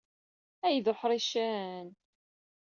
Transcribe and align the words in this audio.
Ay 0.67 0.77
d 0.85 0.87
uḥṛicen! 0.91 1.85